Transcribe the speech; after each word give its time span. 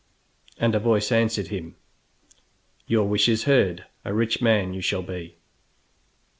]And 0.59 0.73
a 0.73 0.79
voice 0.79 1.11
answered 1.11 1.49
him: 1.49 1.75
"Your 2.87 3.07
wish 3.07 3.29
is 3.29 3.43
heard; 3.43 3.85
a 4.03 4.11
rich 4.15 4.41
man 4.41 4.73
you 4.73 4.81
shall 4.81 5.03
be!" 5.03 5.35